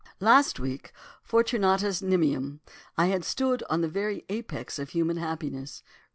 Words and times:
"Last 0.19 0.59
week, 0.59 0.93
fortunatus 1.21 2.01
nimium, 2.01 2.59
I 2.97 3.05
had 3.05 3.23
stood 3.23 3.61
on 3.69 3.81
the 3.81 3.87
very 3.87 4.25
apex 4.29 4.79
of 4.79 4.89
human 4.89 5.17
happiness. 5.17 5.83